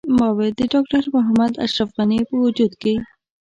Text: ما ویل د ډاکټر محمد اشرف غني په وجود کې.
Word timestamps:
ما 0.17 0.27
ویل 0.37 0.53
د 0.57 0.61
ډاکټر 0.73 1.03
محمد 1.15 1.53
اشرف 1.65 1.89
غني 1.97 2.19
په 2.29 2.35
وجود 2.43 2.71
کې. 2.81 2.93